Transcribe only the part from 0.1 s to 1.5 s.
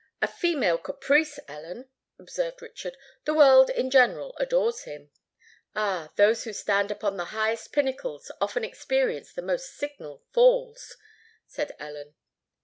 "A female caprice,